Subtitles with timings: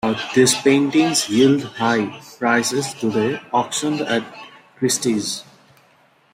[0.33, 4.23] These paintings yield high prices today, auctioned at
[4.79, 5.43] Christie's.